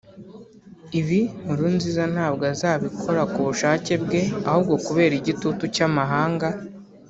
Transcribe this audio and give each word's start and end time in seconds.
Ibi 0.99 1.19
Nkurunziza 1.41 2.03
ntabwo 2.13 2.43
azabikora 2.53 3.21
ku 3.31 3.39
bushake 3.47 3.91
bwe 4.03 4.21
ahubwo 4.47 4.75
kubera 4.85 5.13
igitutu 5.21 5.63
cy’amahanga 5.75 6.47